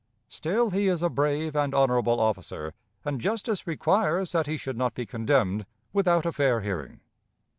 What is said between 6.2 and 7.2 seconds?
a fair hearing.